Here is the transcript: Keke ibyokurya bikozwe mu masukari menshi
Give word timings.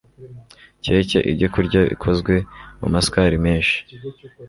Keke 0.83 1.19
ibyokurya 1.31 1.79
bikozwe 1.91 2.33
mu 2.79 2.87
masukari 2.93 3.35
menshi 3.45 3.77